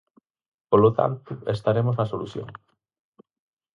Polo 0.71 0.89
tanto, 0.99 1.29
estaremos 1.55 1.95
na 1.95 2.09
solución. 2.13 2.49